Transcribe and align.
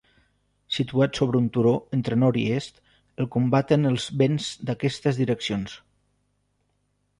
Situat 0.77 1.19
sobre 1.19 1.37
un 1.39 1.49
turó 1.57 1.73
entre 1.97 2.17
nord 2.21 2.39
i 2.45 2.47
est, 2.55 2.81
el 3.25 3.29
combaten 3.37 3.91
els 3.93 4.09
vents 4.25 4.49
d'aquestes 4.71 5.23
direccions. 5.23 5.79